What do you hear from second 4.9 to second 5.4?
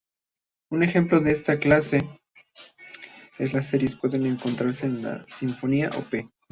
la